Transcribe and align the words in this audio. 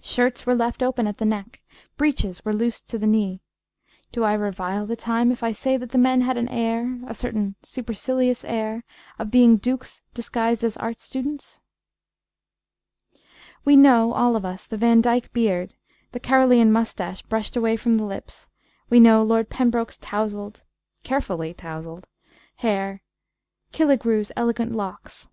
Shirts 0.00 0.46
were 0.46 0.54
left 0.54 0.80
open 0.80 1.08
at 1.08 1.18
the 1.18 1.24
neck, 1.24 1.60
breeches 1.96 2.44
were 2.44 2.52
loosed 2.52 2.94
at 2.94 3.00
the 3.00 3.04
knee. 3.08 3.40
Do 4.12 4.22
I 4.22 4.34
revile 4.34 4.86
the 4.86 4.94
time 4.94 5.32
if 5.32 5.42
I 5.42 5.50
say 5.50 5.76
that 5.76 5.88
the 5.88 5.98
men 5.98 6.20
had 6.20 6.36
an 6.38 6.48
air, 6.50 7.00
a 7.08 7.14
certain 7.14 7.56
supercilious 7.64 8.44
air, 8.44 8.84
of 9.18 9.32
being 9.32 9.56
dukes 9.56 10.02
disguised 10.14 10.62
as 10.62 10.76
art 10.76 11.00
students? 11.00 11.60
[Illustration: 11.76 12.12
{Six 13.12 13.26
styles 13.64 13.66
of 13.66 13.72
hair 13.72 13.72
and 13.72 13.82
beard}] 13.82 13.82
We 13.82 13.82
know, 13.82 14.12
all 14.14 14.36
of 14.36 14.44
us, 14.44 14.66
the 14.68 14.78
Vandyck 14.78 15.32
beard, 15.32 15.74
the 16.12 16.20
Carolean 16.20 16.70
moustache 16.70 17.22
brushed 17.22 17.56
away 17.56 17.76
from 17.76 17.94
the 17.94 18.04
lips; 18.04 18.46
we 18.88 19.00
know 19.00 19.24
Lord 19.24 19.50
Pembroke's 19.50 19.98
tousled 19.98 20.62
carefully 21.02 21.54
tousled 21.54 22.06
hair; 22.58 23.02
Kiligrew's 23.72 24.30
elegant 24.36 24.76
locks. 24.76 25.26